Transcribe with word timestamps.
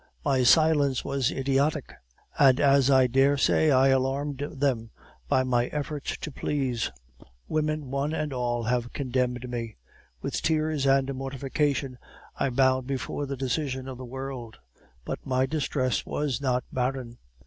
My 0.25 0.41
silence 0.41 1.05
was 1.05 1.29
idiotic; 1.31 1.93
and 2.39 2.59
as 2.59 2.89
I 2.89 3.05
daresay 3.05 3.69
I 3.69 3.89
alarmed 3.89 4.39
them 4.51 4.89
by 5.27 5.43
my 5.43 5.67
efforts 5.67 6.17
to 6.17 6.31
please, 6.31 6.89
women 7.47 7.91
one 7.91 8.11
and 8.11 8.33
all 8.33 8.63
have 8.63 8.93
condemned 8.93 9.47
me. 9.47 9.77
With 10.19 10.41
tears 10.41 10.87
and 10.87 11.13
mortification, 11.13 11.99
I 12.35 12.49
bowed 12.49 12.87
before 12.87 13.27
the 13.27 13.37
decision 13.37 13.87
of 13.87 13.99
the 13.99 14.03
world; 14.05 14.57
but 15.05 15.23
my 15.23 15.45
distress 15.45 16.03
was 16.03 16.41
not 16.41 16.63
barren. 16.73 17.19